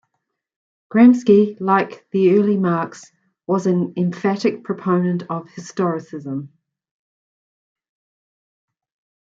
Gramsci, 0.91 1.57
like 1.61 2.07
the 2.09 2.31
early 2.35 2.57
Marx, 2.57 3.11
was 3.45 3.67
an 3.67 3.93
emphatic 3.95 4.63
proponent 4.63 5.21
of 5.29 5.45
historicism. 5.49 6.47